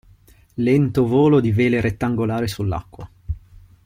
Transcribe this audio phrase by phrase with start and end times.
[0.55, 3.07] Lento volo di vele rettangolari sull'acqua.